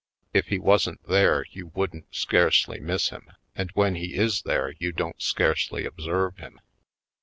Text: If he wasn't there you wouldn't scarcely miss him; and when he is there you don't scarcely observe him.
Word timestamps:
If 0.33 0.47
he 0.47 0.57
wasn't 0.57 1.07
there 1.07 1.45
you 1.51 1.67
wouldn't 1.75 2.07
scarcely 2.15 2.79
miss 2.79 3.09
him; 3.09 3.27
and 3.55 3.69
when 3.75 3.93
he 3.93 4.15
is 4.15 4.41
there 4.41 4.73
you 4.79 4.91
don't 4.91 5.21
scarcely 5.21 5.85
observe 5.85 6.37
him. 6.37 6.59